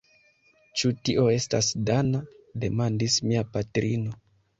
Ĉu 0.81 0.89
tio 1.09 1.25
estas 1.33 1.69
dana? 1.89 2.21
demandis 2.63 3.19
mia 3.29 3.45
patrino. 3.59 4.17